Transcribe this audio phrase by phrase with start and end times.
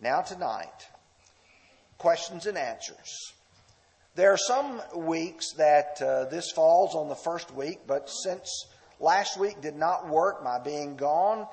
[0.00, 0.86] Now, tonight,
[1.98, 3.32] questions and answers.
[4.14, 8.66] There are some weeks that uh, this falls on the first week, but since
[9.00, 11.48] last week did not work, my being gone,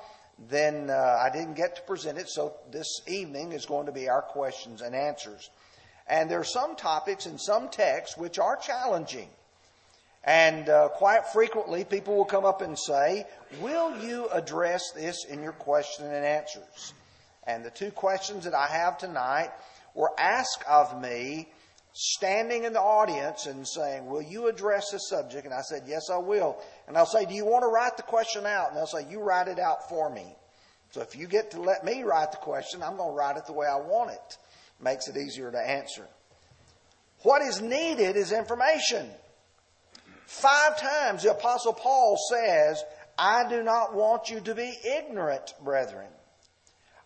[0.48, 2.28] then uh, I didn't get to present it.
[2.28, 5.50] So this evening is going to be our questions and answers.
[6.06, 9.28] And there are some topics and some texts which are challenging.
[10.22, 13.26] And uh, quite frequently, people will come up and say,
[13.60, 16.94] Will you address this in your question and answers?
[17.46, 19.50] And the two questions that I have tonight
[19.94, 21.48] were asked of me
[21.92, 25.44] standing in the audience and saying, Will you address this subject?
[25.44, 26.58] And I said, Yes, I will.
[26.86, 28.68] And I'll say, Do you want to write the question out?
[28.68, 30.36] And they'll say, You write it out for me.
[30.90, 33.46] So if you get to let me write the question, I'm going to write it
[33.46, 34.38] the way I want it.
[34.80, 36.06] Makes it easier to answer.
[37.22, 39.08] What is needed is information.
[40.26, 42.84] Five times the Apostle Paul says,
[43.18, 46.08] I do not want you to be ignorant, brethren.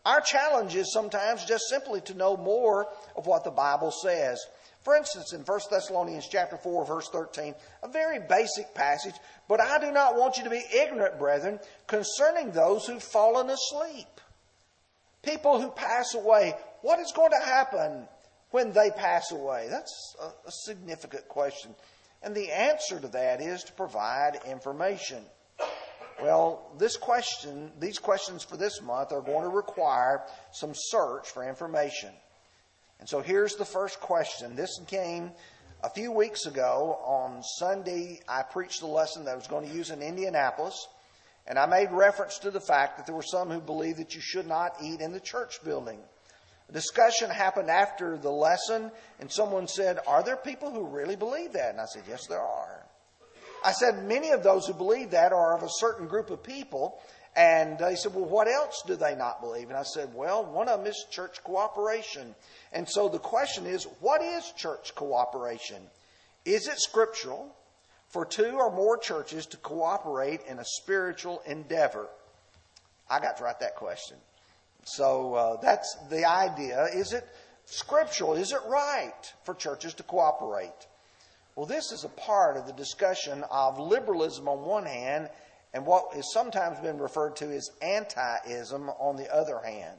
[0.04, 4.40] Our challenge is sometimes just simply to know more of what the Bible says.
[4.82, 9.14] For instance, in 1 Thessalonians chapter 4, verse 13, a very basic passage,
[9.46, 14.06] but I do not want you to be ignorant, brethren, concerning those who've fallen asleep.
[15.22, 18.08] People who pass away, what is going to happen
[18.52, 19.66] when they pass away?
[19.68, 21.74] That's a, a significant question.
[22.22, 25.22] And the answer to that is to provide information.
[26.22, 31.48] Well, this question, these questions for this month are going to require some search for
[31.48, 32.10] information.
[32.98, 34.54] And so here's the first question.
[34.54, 35.32] This came
[35.82, 38.20] a few weeks ago on Sunday.
[38.28, 40.86] I preached a lesson that I was going to use in Indianapolis.
[41.46, 44.20] And I made reference to the fact that there were some who believed that you
[44.20, 45.98] should not eat in the church building.
[46.68, 51.54] A discussion happened after the lesson, and someone said, Are there people who really believe
[51.54, 51.70] that?
[51.70, 52.79] And I said, Yes, there are.
[53.64, 57.00] I said, Many of those who believe that are of a certain group of people.
[57.36, 59.68] And they said, Well, what else do they not believe?
[59.68, 62.34] And I said, Well, one of them is church cooperation.
[62.72, 65.82] And so the question is, what is church cooperation?
[66.44, 67.54] Is it scriptural
[68.08, 72.08] for two or more churches to cooperate in a spiritual endeavor?
[73.08, 74.16] I got to write that question.
[74.84, 76.86] So uh, that's the idea.
[76.94, 77.26] Is it
[77.66, 78.34] scriptural?
[78.34, 80.86] Is it right for churches to cooperate?
[81.60, 85.28] Well, this is a part of the discussion of liberalism on one hand
[85.74, 89.98] and what has sometimes been referred to as antiism on the other hand.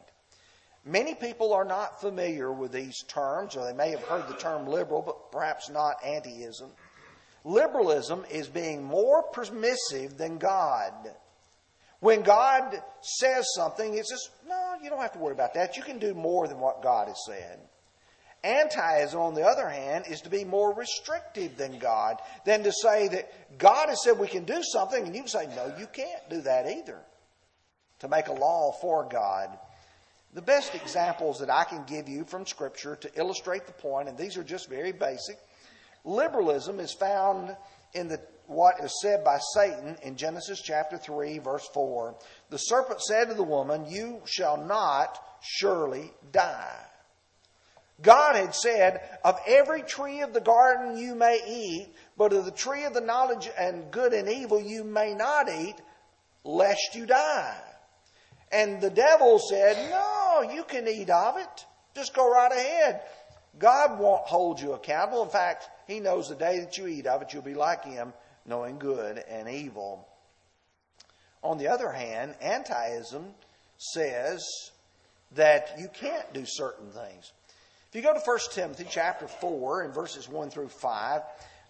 [0.84, 4.66] Many people are not familiar with these terms, or they may have heard the term
[4.66, 6.72] liberal, but perhaps not antiism.
[7.44, 11.12] Liberalism is being more permissive than God.
[12.00, 15.78] When God says something, it says, no, you don't have to worry about that.
[15.78, 17.60] You can do more than what God has said.
[18.44, 23.07] Antiism, on the other hand, is to be more restrictive than God, than to say
[23.09, 26.41] that God has said we can do something, and you say, no, you can't do
[26.41, 27.00] that either.
[28.00, 29.50] To make a law for God.
[30.34, 34.18] The best examples that I can give you from Scripture to illustrate the point, and
[34.18, 35.38] these are just very basic,
[36.03, 37.56] liberalism is found
[37.94, 42.16] in the what is said by Satan in Genesis chapter 3, verse 4.
[42.50, 46.85] The serpent said to the woman, You shall not surely die.
[48.01, 52.51] God had said, Of every tree of the garden you may eat, but of the
[52.51, 55.75] tree of the knowledge and good and evil you may not eat,
[56.44, 57.57] lest you die.
[58.51, 61.66] And the devil said, No, you can eat of it.
[61.95, 63.01] Just go right ahead.
[63.59, 65.23] God won't hold you accountable.
[65.23, 68.13] In fact, He knows the day that you eat of it, you'll be like Him,
[68.45, 70.07] knowing good and evil.
[71.44, 73.25] On the other hand, antiism
[73.78, 74.44] says
[75.33, 77.31] that you can't do certain things.
[77.91, 81.22] If you go to 1 Timothy chapter 4 and verses 1 through 5,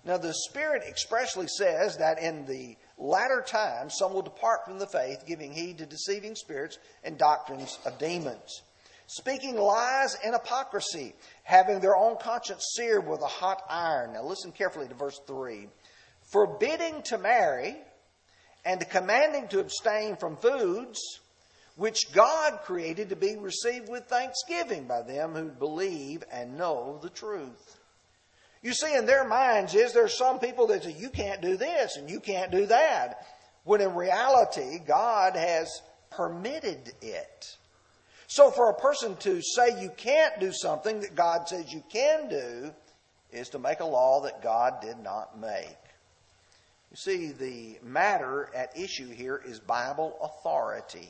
[0.05, 4.85] now the Spirit expressly says that in the latter times some will depart from the
[4.85, 8.61] faith, giving heed to deceiving spirits and doctrines of demons,
[9.07, 14.13] speaking lies and hypocrisy, having their own conscience seared with a hot iron.
[14.13, 15.69] Now listen carefully to verse 3
[16.31, 17.77] forbidding to marry
[18.63, 21.20] and commanding to abstain from foods
[21.81, 27.09] which God created to be received with thanksgiving by them who believe and know the
[27.09, 27.79] truth.
[28.61, 31.97] You see, in their minds is there some people that say, you can't do this
[31.97, 33.25] and you can't do that.
[33.63, 35.81] When in reality, God has
[36.11, 37.57] permitted it.
[38.27, 42.29] So for a person to say you can't do something that God says you can
[42.29, 42.71] do
[43.31, 45.77] is to make a law that God did not make.
[46.91, 51.09] You see, the matter at issue here is Bible authority.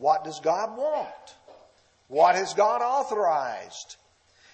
[0.00, 1.36] What does God want?
[2.08, 3.96] What has God authorized?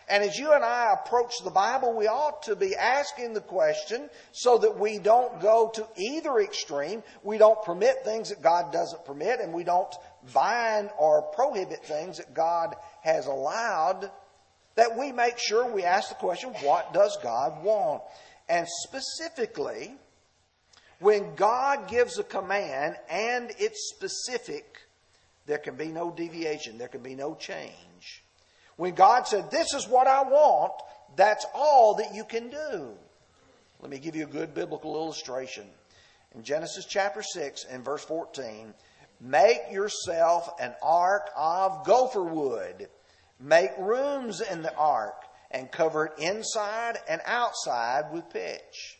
[0.08, 4.10] And as you and I approach the Bible, we ought to be asking the question
[4.32, 7.02] so that we don't go to either extreme.
[7.22, 9.92] We don't permit things that God doesn't permit, and we don't
[10.34, 14.10] bind or prohibit things that God has allowed,
[14.74, 18.02] that we make sure we ask the question, what does God want?
[18.48, 19.94] And specifically,
[20.98, 24.85] when God gives a command and it's specific,
[25.46, 28.24] there can be no deviation, there can be no change.
[28.76, 30.72] When God said, This is what I want,
[31.16, 32.90] that's all that you can do.
[33.80, 35.66] Let me give you a good biblical illustration.
[36.34, 38.74] In Genesis chapter 6 and verse 14,
[39.20, 42.88] make yourself an ark of gopher wood.
[43.38, 48.98] Make rooms in the ark and cover it inside and outside with pitch.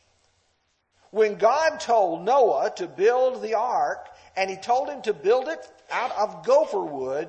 [1.10, 5.66] When God told Noah to build the ark, and he told him to build it
[5.91, 7.29] out of gopher wood,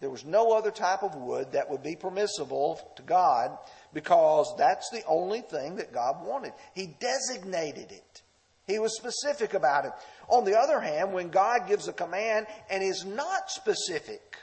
[0.00, 3.56] there was no other type of wood that would be permissible to God
[3.92, 6.52] because that's the only thing that God wanted.
[6.74, 8.22] He designated it.
[8.66, 9.92] He was specific about it.
[10.28, 14.36] On the other hand, when God gives a command and is not specific,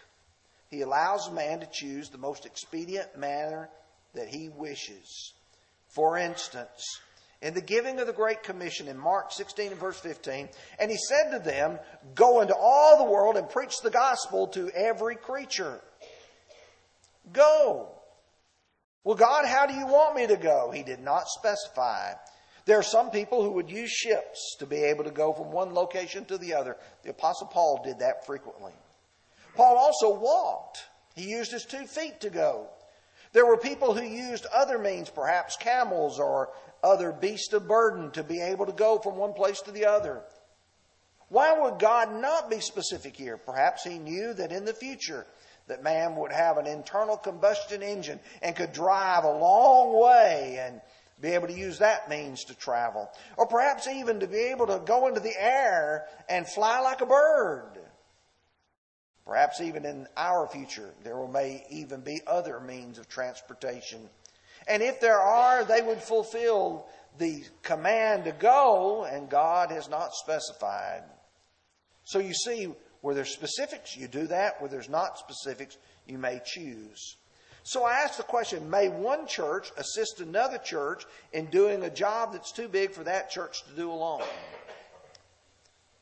[0.69, 3.69] he allows man to choose the most expedient manner
[4.13, 5.33] that he wishes.
[5.89, 7.01] For instance,
[7.41, 10.49] in the giving of the Great Commission in Mark 16 and verse 15,
[10.79, 11.79] and he said to them,
[12.13, 15.81] Go into all the world and preach the gospel to every creature.
[17.33, 17.89] Go.
[19.03, 20.69] Well, God, how do you want me to go?
[20.71, 22.13] He did not specify.
[22.65, 25.73] There are some people who would use ships to be able to go from one
[25.73, 26.77] location to the other.
[27.03, 28.73] The Apostle Paul did that frequently.
[29.55, 30.83] Paul also walked.
[31.15, 32.69] He used his two feet to go.
[33.33, 36.49] There were people who used other means, perhaps camels or
[36.83, 40.21] other beast of burden, to be able to go from one place to the other.
[41.29, 43.37] Why would God not be specific here?
[43.37, 45.25] Perhaps he knew that in the future
[45.67, 50.81] that man would have an internal combustion engine and could drive a long way and
[51.21, 53.09] be able to use that means to travel.
[53.37, 57.05] Or perhaps even to be able to go into the air and fly like a
[57.05, 57.77] bird.
[59.25, 64.09] Perhaps even in our future, there may even be other means of transportation.
[64.67, 66.87] And if there are, they would fulfill
[67.17, 71.03] the command to go, and God has not specified.
[72.03, 74.61] So you see, where there's specifics, you do that.
[74.61, 77.17] Where there's not specifics, you may choose.
[77.63, 82.33] So I ask the question may one church assist another church in doing a job
[82.33, 84.23] that's too big for that church to do alone?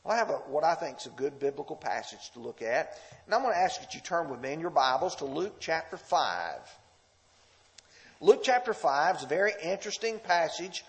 [0.04, 2.98] Well, I have a, what I think is a good biblical passage to look at.
[3.26, 5.56] And I'm going to ask that you turn with me in your Bibles to Luke
[5.60, 6.54] chapter 5.
[8.22, 10.84] Luke chapter 5 is a very interesting passage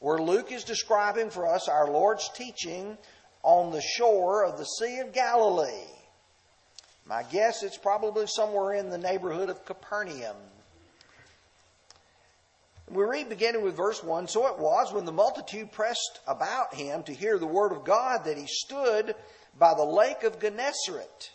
[0.00, 2.98] where Luke is describing for us our Lord's teaching
[3.44, 5.86] on the shore of the Sea of Galilee.
[7.04, 10.34] My guess it's probably somewhere in the neighborhood of Capernaum.
[12.90, 17.04] We read beginning with verse 1 So it was when the multitude pressed about him
[17.04, 19.14] to hear the word of God that he stood
[19.56, 21.30] by the lake of Gennesaret.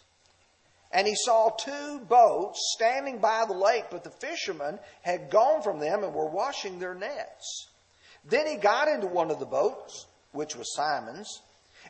[0.94, 5.80] And he saw two boats standing by the lake, but the fishermen had gone from
[5.80, 7.70] them and were washing their nets.
[8.26, 11.42] Then he got into one of the boats, which was Simon's,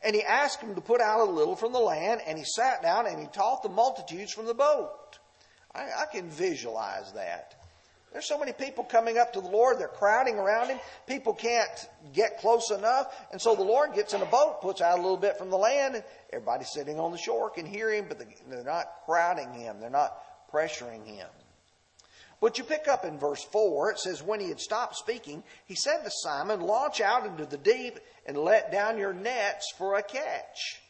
[0.03, 2.81] and he asked him to put out a little from the land, and he sat
[2.81, 5.19] down and he taught the multitudes from the boat.
[5.73, 7.55] I, I can visualize that.
[8.11, 10.79] There's so many people coming up to the Lord, they're crowding around him.
[11.07, 13.15] People can't get close enough.
[13.31, 15.57] And so the Lord gets in a boat, puts out a little bit from the
[15.57, 19.79] land, and everybody sitting on the shore can hear him, but they're not crowding him.
[19.79, 20.17] They're not
[20.51, 21.27] pressuring him.
[22.41, 25.75] But you pick up in verse 4, it says, When he had stopped speaking, he
[25.75, 30.01] said to Simon, Launch out into the deep and let down your nets for a
[30.01, 30.81] catch.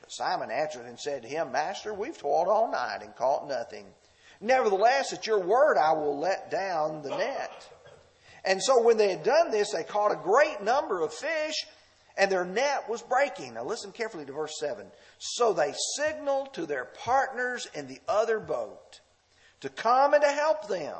[0.00, 3.86] But Simon answered and said to him, Master, we've toiled all night and caught nothing.
[4.40, 7.70] Nevertheless, at your word, I will let down the net.
[8.44, 11.66] And so when they had done this, they caught a great number of fish,
[12.16, 13.54] and their net was breaking.
[13.54, 14.86] Now listen carefully to verse 7.
[15.18, 19.00] So they signaled to their partners in the other boat
[19.60, 20.98] to come and to help them.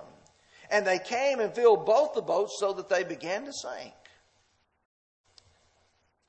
[0.71, 3.92] And they came and filled both the boats so that they began to sink.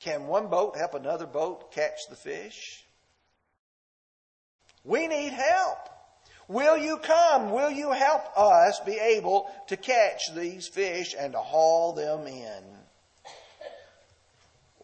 [0.01, 2.86] Can one boat help another boat catch the fish?
[4.84, 5.89] We need help.
[6.48, 7.51] Will you come?
[7.51, 12.63] Will you help us be able to catch these fish and to haul them in?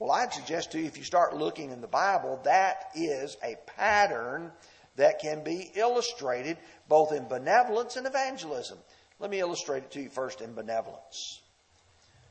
[0.01, 3.55] Well, I'd suggest to you, if you start looking in the Bible, that is a
[3.67, 4.51] pattern
[4.95, 6.57] that can be illustrated
[6.89, 8.79] both in benevolence and evangelism.
[9.19, 11.41] Let me illustrate it to you first in benevolence.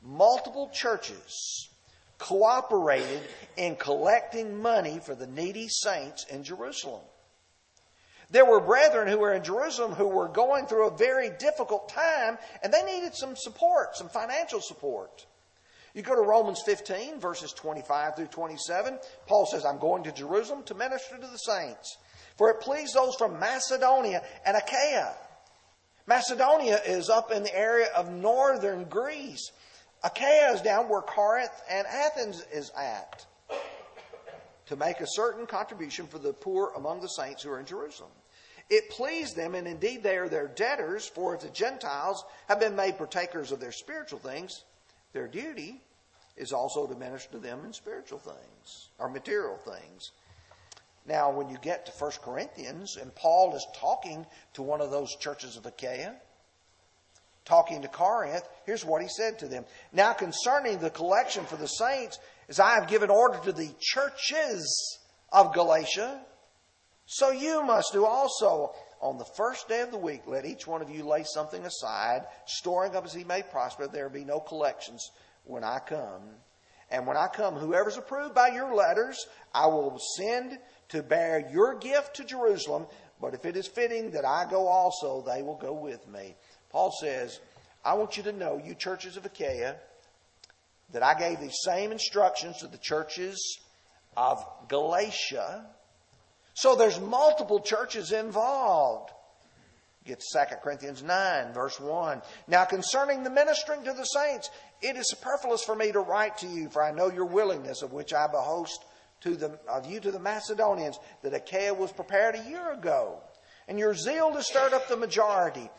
[0.03, 1.69] Multiple churches
[2.17, 3.21] cooperated
[3.55, 7.05] in collecting money for the needy saints in Jerusalem.
[8.31, 12.37] There were brethren who were in Jerusalem who were going through a very difficult time
[12.63, 15.25] and they needed some support, some financial support.
[15.93, 18.97] You go to Romans 15, verses 25 through 27.
[19.27, 21.97] Paul says, I'm going to Jerusalem to minister to the saints.
[22.37, 25.13] For it pleased those from Macedonia and Achaia.
[26.07, 29.51] Macedonia is up in the area of northern Greece.
[30.03, 33.25] Achaia is down where Corinth and Athens is at.
[34.67, 38.11] To make a certain contribution for the poor among the saints who are in Jerusalem.
[38.69, 42.75] It pleased them, and indeed they are their debtors, for if the Gentiles have been
[42.75, 44.63] made partakers of their spiritual things,
[45.13, 45.81] their duty
[46.37, 50.11] is also to minister to them in spiritual things or material things.
[51.05, 55.15] Now, when you get to 1 Corinthians, and Paul is talking to one of those
[55.15, 56.15] churches of Achaia,
[57.43, 59.65] talking to Corinth, here's what he said to them.
[59.91, 64.99] Now, concerning the collection for the saints, as I have given order to the churches
[65.31, 66.21] of Galatia,
[67.05, 68.73] so you must do also.
[69.01, 72.27] On the first day of the week, let each one of you lay something aside,
[72.45, 73.87] storing up as he may prosper.
[73.87, 75.09] There be no collections
[75.43, 76.21] when I come.
[76.91, 81.79] And when I come, whoever's approved by your letters, I will send to bear your
[81.79, 82.85] gift to Jerusalem.
[83.19, 86.35] But if it is fitting that I go also, they will go with me.
[86.69, 87.39] Paul says,
[87.83, 89.77] I want you to know, you churches of Achaia,
[90.91, 93.59] that I gave these same instructions to the churches
[94.15, 95.65] of Galatia.
[96.53, 99.11] So there's multiple churches involved.
[100.03, 102.21] Get to 2 Corinthians 9, verse 1.
[102.47, 104.49] Now concerning the ministering to the saints,
[104.81, 107.93] it is superfluous for me to write to you, for I know your willingness, of
[107.93, 108.83] which I boast
[109.21, 113.19] to the, of you to the Macedonians, that Achaia was prepared a year ago,
[113.67, 115.69] and your zeal to stir up the majority.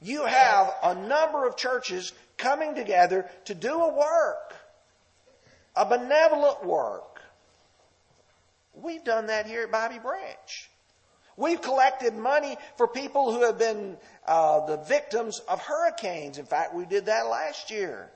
[0.00, 4.54] You have a number of churches coming together to do a work,
[5.74, 7.09] a benevolent work.
[8.82, 10.70] We've done that here at Bobby Branch.
[11.36, 13.96] We've collected money for people who have been
[14.26, 16.38] uh, the victims of hurricanes.
[16.38, 18.10] In fact, we did that last year.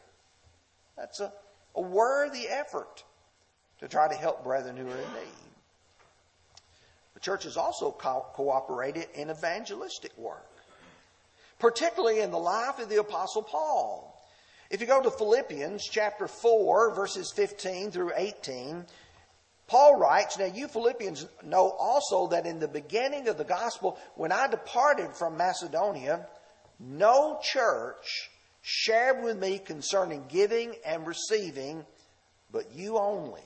[0.97, 1.33] That's a,
[1.75, 3.03] a worthy effort
[3.81, 5.45] to try to help brethren who are in need.
[7.15, 10.51] The church has also co- cooperated in evangelistic work,
[11.59, 14.11] particularly in the life of the Apostle Paul.
[14.71, 18.87] If you go to Philippians chapter 4, verses 15 through 18,
[19.67, 24.33] Paul writes, Now you Philippians know also that in the beginning of the gospel, when
[24.33, 26.27] I departed from Macedonia,
[26.79, 28.31] no church
[28.63, 31.85] shared with me concerning giving and receiving,
[32.51, 33.43] but you only.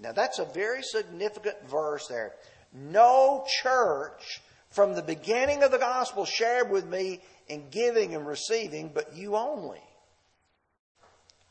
[0.00, 2.34] Now that's a very significant verse there.
[2.72, 8.90] No church from the beginning of the gospel shared with me in giving and receiving,
[8.92, 9.80] but you only.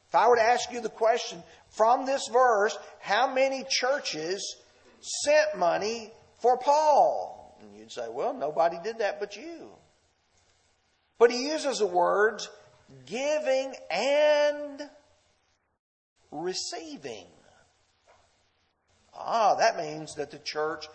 [0.08, 4.56] If I were to ask you the question from this verse, how many churches
[5.02, 7.58] sent money for Paul?
[7.62, 9.70] And you'd say, well, nobody did that but you.
[11.20, 12.50] But he uses the words
[13.06, 14.90] giving and
[16.32, 17.26] receiving.
[19.14, 20.88] Ah, that means that the church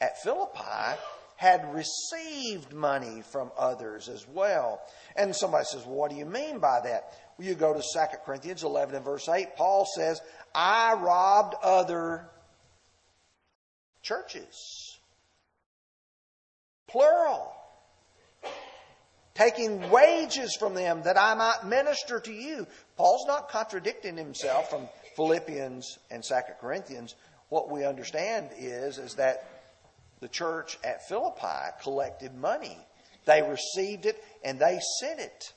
[0.00, 0.98] at Philippi
[1.36, 4.80] had received money from others as well.
[5.16, 7.14] And somebody says, well, what do you mean by that?
[7.38, 9.56] You go to 2 Corinthians 11 and verse 8.
[9.56, 10.20] Paul says,
[10.54, 12.28] I robbed other
[14.02, 14.98] churches.
[16.88, 17.52] Plural
[19.34, 22.66] taking wages from them that I might minister to you.
[22.96, 27.14] Paul's not contradicting himself from Philippians and 2 Corinthians.
[27.48, 29.48] What we understand is, is that
[30.20, 32.78] the church at Philippi collected money.
[33.24, 35.52] They received it and they sent it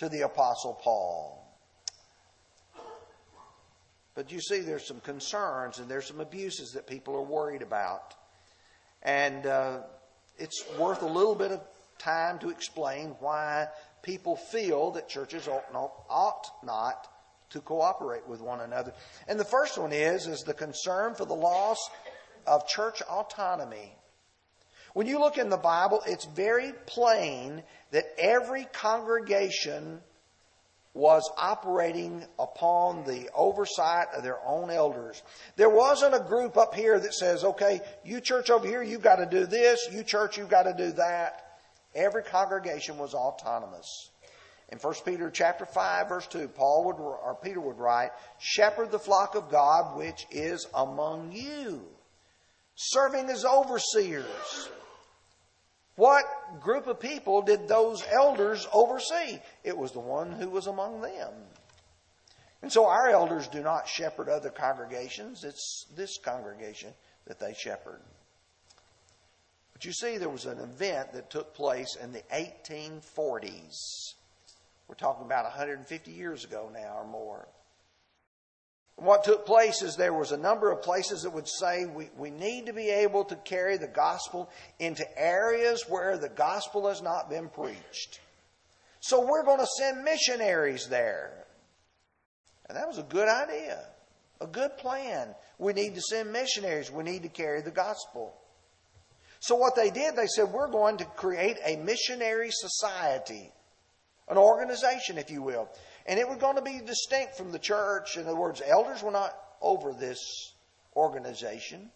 [0.00, 1.46] to the Apostle Paul.
[4.14, 8.14] But you see, there's some concerns and there's some abuses that people are worried about.
[9.02, 9.80] And uh,
[10.38, 11.60] it's worth a little bit of
[11.98, 13.68] time to explain why
[14.02, 17.06] people feel that churches ought not, ought not
[17.50, 18.94] to cooperate with one another.
[19.28, 21.90] And the first one is, is the concern for the loss
[22.46, 23.92] of church autonomy.
[24.92, 30.00] When you look in the Bible, it's very plain that every congregation
[30.92, 35.22] was operating upon the oversight of their own elders.
[35.56, 39.16] There wasn't a group up here that says, okay, you church over here, you've got
[39.16, 41.58] to do this, you church, you've got to do that.
[41.94, 44.10] Every congregation was autonomous.
[44.70, 48.98] In 1 Peter chapter 5 verse 2, Paul would, or Peter would write, shepherd the
[48.98, 51.82] flock of God which is among you,
[52.74, 54.68] serving as overseers.
[56.00, 56.24] What
[56.62, 59.38] group of people did those elders oversee?
[59.64, 61.30] It was the one who was among them.
[62.62, 65.44] And so our elders do not shepherd other congregations.
[65.44, 66.94] It's this congregation
[67.26, 68.00] that they shepherd.
[69.74, 74.14] But you see, there was an event that took place in the 1840s
[74.88, 77.46] We're talking about 150 years ago now or more.
[79.00, 82.30] What took place is there was a number of places that would say we, we
[82.30, 87.30] need to be able to carry the gospel into areas where the gospel has not
[87.30, 88.20] been preached.
[89.00, 91.46] So we're going to send missionaries there.
[92.68, 93.78] And that was a good idea,
[94.40, 95.34] a good plan.
[95.58, 96.90] We need to send missionaries.
[96.90, 98.34] We need to carry the gospel.
[99.40, 103.50] So what they did, they said, we're going to create a missionary society,
[104.28, 105.70] an organization, if you will.
[106.10, 108.16] And it was going to be distinct from the church.
[108.16, 110.52] In other words, elders were not over this
[110.96, 111.88] organization.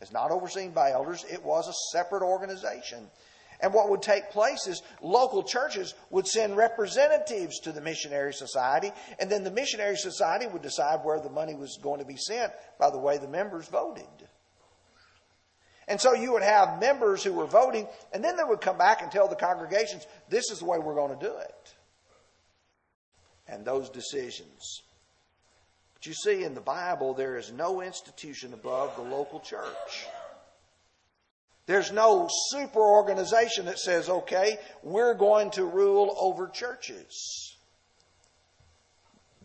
[0.00, 1.24] It's not overseen by elders.
[1.28, 3.10] It was a separate organization.
[3.58, 8.92] And what would take place is local churches would send representatives to the missionary society,
[9.18, 12.52] and then the missionary society would decide where the money was going to be sent
[12.78, 14.04] by the way the members voted.
[15.88, 19.02] And so you would have members who were voting, and then they would come back
[19.02, 21.74] and tell the congregations, this is the way we're going to do it.
[23.50, 24.82] And those decisions.
[25.94, 30.06] But you see, in the Bible, there is no institution above the local church.
[31.66, 37.56] There's no super organization that says, okay, we're going to rule over churches.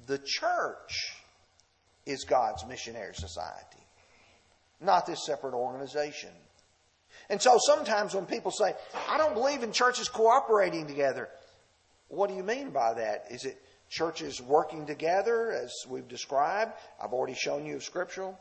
[0.07, 1.15] The church
[2.05, 3.85] is God's missionary society
[4.81, 6.29] not this separate organization.
[7.29, 8.73] And so sometimes when people say,
[9.09, 11.29] I don't believe in churches cooperating together,
[12.07, 13.25] what do you mean by that?
[13.31, 16.73] Is it churches working together as we've described?
[17.01, 18.39] I've already shown you scriptural.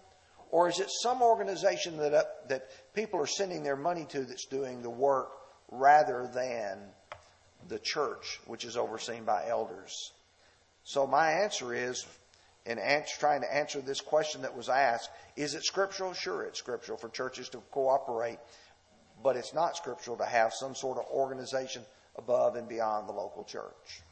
[0.51, 4.47] Or is it some organization that, uh, that people are sending their money to that's
[4.47, 5.31] doing the work
[5.71, 6.79] rather than
[7.69, 10.13] the church, which is overseen by elders?
[10.85, 12.07] So my answer is
[12.67, 15.11] in answer, trying to answer this question that was asked.
[15.37, 16.13] Is it scriptural?
[16.15, 18.39] Sure, it's scriptural for churches to cooperate,
[19.23, 21.83] but it's not scriptural to have some sort of organization
[22.17, 24.03] above and beyond the local church.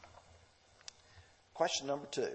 [1.62, 2.32] Question number two.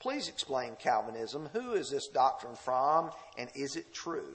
[0.00, 1.48] Please explain Calvinism.
[1.52, 4.34] Who is this doctrine from, and is it true?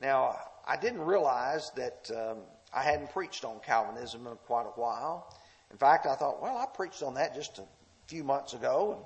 [0.00, 2.38] Now, I didn't realize that um,
[2.72, 5.36] I hadn't preached on Calvinism in quite a while.
[5.70, 7.64] In fact, I thought, well, I preached on that just a
[8.06, 8.96] few months ago.
[8.96, 9.04] And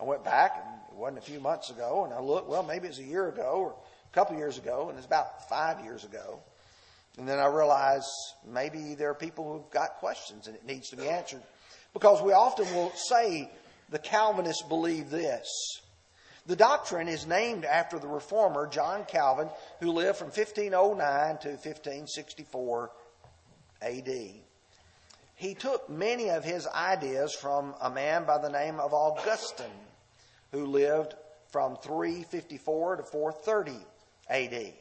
[0.00, 2.04] I went back, and it wasn't a few months ago.
[2.04, 3.76] And I looked, well, maybe it's a year ago or
[4.10, 6.40] a couple years ago, and it's about five years ago.
[7.16, 8.10] And then I realized
[8.44, 11.42] maybe there are people who've got questions and it needs to be answered.
[11.92, 13.50] Because we often will say
[13.90, 15.48] the Calvinists believe this.
[16.46, 19.48] The doctrine is named after the reformer John Calvin,
[19.80, 22.90] who lived from 1509 to 1564
[23.82, 24.42] AD
[25.42, 29.66] he took many of his ideas from a man by the name of Augustine,
[30.52, 31.14] who lived
[31.50, 33.72] from 354 to 430
[34.30, 34.72] AD.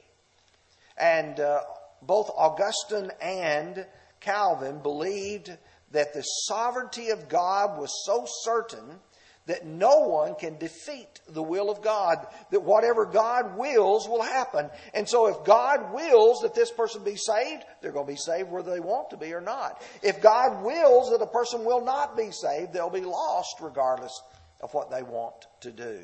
[1.00, 1.62] And uh,
[2.04, 3.88] both Augustine and
[4.20, 5.50] Calvin believed
[5.92, 9.00] that the sovereignty of God was so certain
[9.48, 14.70] that no one can defeat the will of God, that whatever God wills will happen.
[14.94, 18.52] And so if God wills that this person be saved, they're going to be saved
[18.52, 19.82] whether they want to be or not.
[20.04, 24.22] If God wills that a person will not be saved, they'll be lost regardless
[24.62, 26.02] of what they want to do.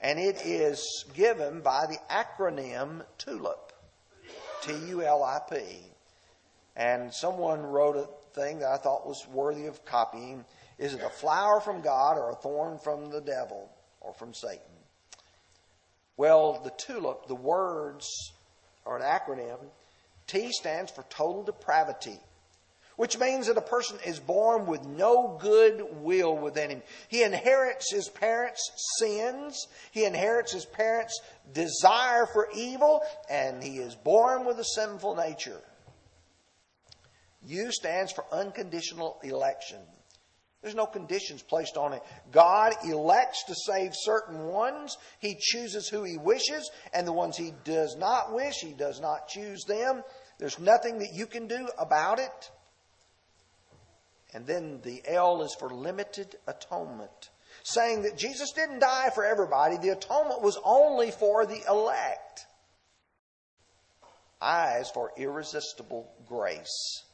[0.00, 3.72] And it is given by the acronym TULIP.
[4.62, 5.62] T U L I P.
[6.74, 7.96] And someone wrote
[8.38, 10.44] thing that I thought was worthy of copying.
[10.78, 13.68] Is it a flower from God or a thorn from the devil
[14.00, 14.60] or from Satan?
[16.16, 18.32] Well, the tulip, the words
[18.86, 19.58] are an acronym.
[20.26, 22.18] T stands for total depravity,
[22.96, 26.82] which means that a person is born with no good will within him.
[27.08, 31.20] He inherits his parents' sins, he inherits his parents'
[31.52, 35.60] desire for evil, and he is born with a sinful nature.
[37.48, 39.78] U stands for unconditional election.
[40.60, 42.02] There's no conditions placed on it.
[42.30, 44.96] God elects to save certain ones.
[45.18, 49.28] He chooses who he wishes, and the ones he does not wish, he does not
[49.28, 50.02] choose them.
[50.38, 52.50] There's nothing that you can do about it.
[54.34, 57.30] And then the L is for limited atonement,
[57.62, 59.78] saying that Jesus didn't die for everybody.
[59.78, 62.46] The atonement was only for the elect.
[64.40, 67.04] I is for irresistible grace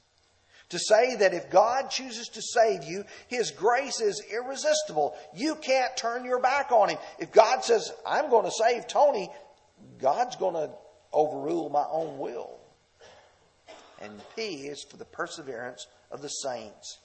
[0.71, 5.15] to say that if God chooses to save you, His grace is irresistible.
[5.35, 6.99] You can't turn your back on Him.
[7.19, 9.31] If God says, I'm going to save Tony,
[9.99, 10.71] God's going to
[11.13, 12.59] overrule my own will.
[14.01, 16.99] And P is for the perseverance of the saints.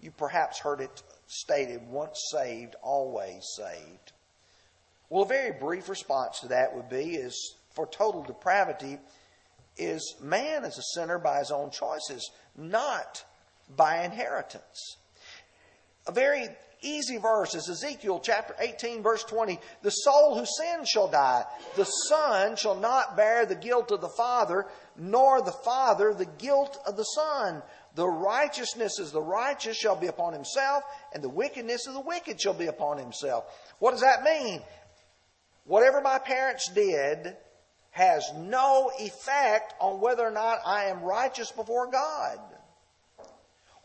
[0.00, 4.12] You perhaps heard it stated once saved, always saved.
[5.10, 8.98] Well, a very brief response to that would be is for total depravity
[9.78, 13.24] is man is a sinner by his own choices, not
[13.76, 14.96] by inheritance.
[16.06, 16.48] A very
[16.80, 19.58] easy verse is Ezekiel chapter 18, verse 20.
[19.82, 21.44] The soul who sins shall die.
[21.76, 26.78] The son shall not bear the guilt of the father, nor the father the guilt
[26.86, 27.62] of the son.
[27.94, 32.40] The righteousness of the righteous shall be upon himself, and the wickedness of the wicked
[32.40, 33.44] shall be upon himself.
[33.78, 34.62] What does that mean?
[35.64, 37.36] Whatever my parents did
[37.98, 42.38] has no effect on whether or not I am righteous before God.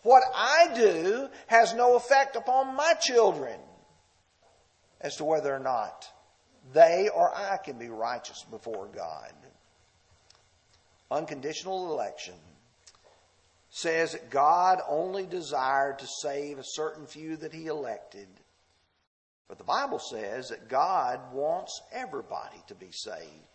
[0.04, 3.60] What I do has no effect upon my children
[5.02, 6.08] as to whether or not
[6.76, 9.34] they or I can be righteous before God.
[11.10, 12.36] Unconditional election
[13.72, 18.28] says that God only desired to save a certain few that he elected.
[19.48, 23.48] But the Bible says that God wants everybody to be saved.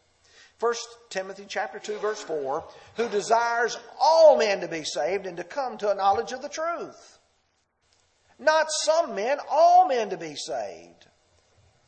[0.61, 0.75] 1
[1.11, 2.65] Timothy chapter 2 verse 4,
[2.97, 6.49] who desires all men to be saved and to come to a knowledge of the
[6.49, 7.19] truth.
[8.39, 11.07] Not some men, all men to be saved.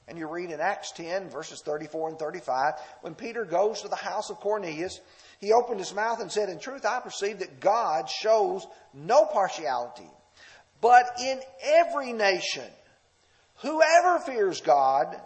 [0.07, 3.97] And you read in Acts 10 verses 34 and 35, when Peter goes to the
[3.97, 5.01] house of Cornelius,
[5.39, 10.11] he opened his mouth and said, In truth, I perceive that God shows no partiality,
[10.81, 12.67] but in every nation,
[13.57, 15.21] whoever fears God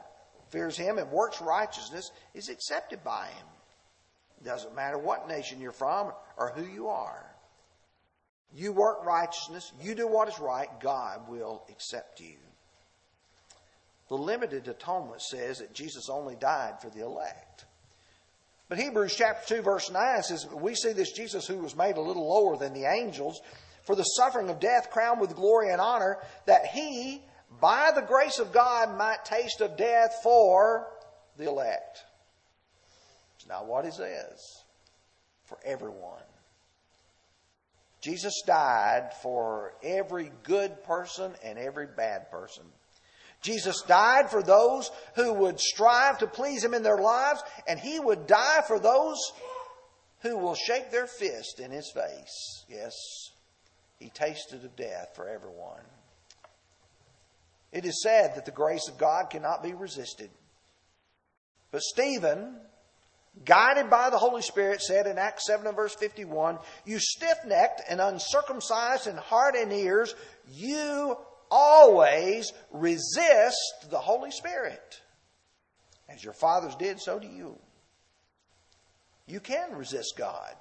[0.55, 3.47] fears him and works righteousness is accepted by him.
[4.45, 7.27] Doesn't matter what nation you're from or who you are.
[8.55, 12.37] You work righteousness, you do what is right, God will accept you.
[14.09, 17.65] The limited atonement says that Jesus only died for the elect.
[18.69, 22.01] But Hebrews chapter 2 verse 9 says, we see this Jesus who was made a
[22.01, 23.41] little lower than the angels
[23.83, 27.23] for the suffering of death crowned with glory and honor that he
[27.61, 30.87] by the grace of God, might taste of death for
[31.37, 32.05] the elect.
[33.37, 34.41] It's not what he says.
[35.45, 36.23] For everyone.
[38.01, 42.65] Jesus died for every good person and every bad person.
[43.41, 48.01] Jesus died for those who would strive to please him in their lives, and he
[48.01, 49.19] would die for those
[50.21, 52.65] who will shake their fist in his face.
[52.69, 52.95] Yes,
[53.99, 55.85] he tasted of death for everyone.
[57.75, 60.31] It is said that the grace of God cannot be resisted.
[61.73, 62.61] But Stephen,
[63.45, 67.83] guided by the Holy Spirit, said in Acts 7 and verse 51 You stiff necked
[67.89, 70.15] and uncircumcised in heart and ears,
[70.49, 71.17] you
[71.51, 75.01] always resist the Holy Spirit.
[76.09, 77.59] As your fathers did, so do you.
[79.27, 80.55] You can resist God.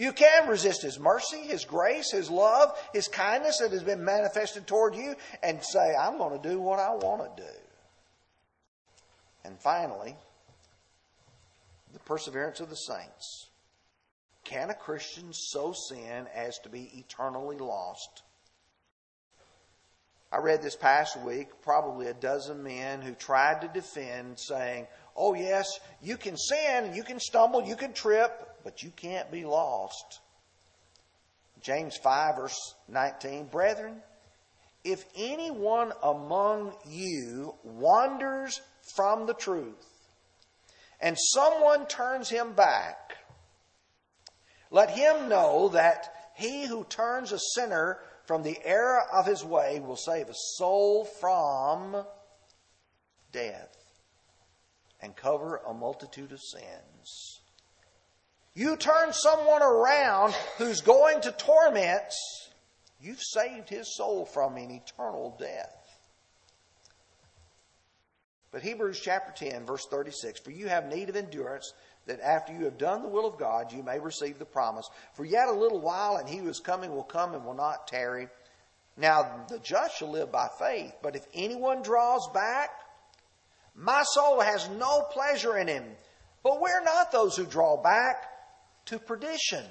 [0.00, 4.66] You can resist His mercy, His grace, His love, His kindness that has been manifested
[4.66, 7.52] toward you and say, I'm going to do what I want to do.
[9.44, 10.16] And finally,
[11.92, 13.48] the perseverance of the saints.
[14.42, 18.22] Can a Christian so sin as to be eternally lost?
[20.32, 25.34] I read this past week probably a dozen men who tried to defend, saying, Oh,
[25.34, 30.20] yes, you can sin, you can stumble, you can trip, but you can't be lost.
[31.60, 34.02] James 5, verse 19 Brethren,
[34.84, 38.60] if anyone among you wanders
[38.94, 39.86] from the truth,
[41.00, 43.16] and someone turns him back,
[44.70, 49.80] let him know that he who turns a sinner from the error of his way
[49.80, 52.04] will save a soul from
[53.32, 53.76] death
[55.00, 57.39] and cover a multitude of sins.
[58.54, 62.16] You turn someone around who's going to torments,
[63.00, 65.76] you've saved his soul from an eternal death.
[68.50, 71.72] But Hebrews chapter 10, verse 36 For you have need of endurance,
[72.06, 74.88] that after you have done the will of God, you may receive the promise.
[75.14, 77.86] For yet a little while, and he who is coming will come and will not
[77.86, 78.28] tarry.
[78.96, 80.92] Now the just shall live by faith.
[81.02, 82.70] But if anyone draws back,
[83.76, 85.84] my soul has no pleasure in him.
[86.42, 88.29] But we're not those who draw back
[88.90, 89.64] to perdition,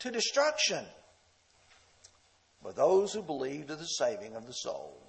[0.00, 0.84] to destruction,
[2.64, 5.00] but those who believe to the saving of the soul.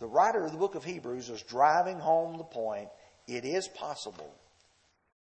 [0.00, 2.88] The writer of the book of Hebrews is driving home the point
[3.28, 4.34] it is possible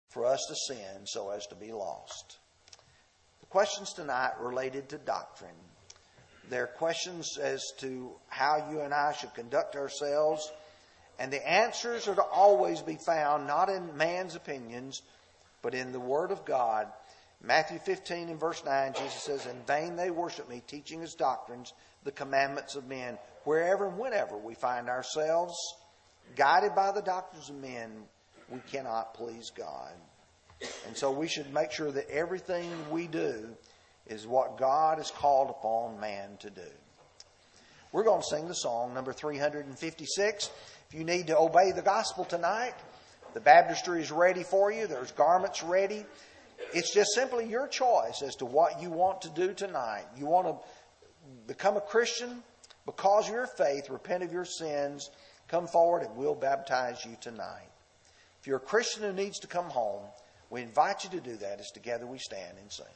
[0.09, 2.39] for us to sin so as to be lost.
[3.41, 5.51] The questions tonight related to doctrine.
[6.49, 10.51] There are questions as to how you and I should conduct ourselves,
[11.19, 15.03] and the answers are to always be found not in man's opinions,
[15.63, 16.89] but in the Word of God.
[17.41, 21.73] Matthew 15 and verse 9, Jesus says, In vain they worship me, teaching as doctrines
[22.05, 23.17] the commandments of men.
[23.45, 25.55] Wherever and whenever we find ourselves
[26.37, 27.91] guided by the doctrines of men,
[28.51, 29.93] we cannot please God.
[30.87, 33.49] And so we should make sure that everything we do
[34.07, 36.71] is what God has called upon man to do.
[37.93, 40.51] We're going to sing the song number 356.
[40.89, 42.75] If you need to obey the gospel tonight,
[43.35, 44.87] the baptistry is ready for you.
[44.87, 46.05] There's garments ready.
[46.73, 50.05] It's just simply your choice as to what you want to do tonight.
[50.17, 50.57] You want to
[51.47, 52.43] become a Christian
[52.87, 55.11] because of your faith, repent of your sins,
[55.47, 57.71] come forward, and we'll baptize you tonight.
[58.41, 60.03] If you're a Christian who needs to come home,
[60.51, 62.87] we invite you to do that as together we stand and sing.